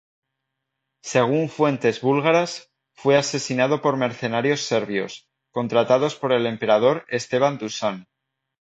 Según 1.03 1.47
fuentes 1.49 2.01
búlgaras, 2.01 2.71
fue 2.95 3.17
asesinado 3.17 3.83
por 3.83 3.97
mercenarios 3.97 4.61
serbios, 4.61 5.29
contratados 5.51 6.15
por 6.15 6.31
el 6.31 6.47
emperador 6.47 7.05
Esteban 7.07 7.59
Dušan. 7.59 8.07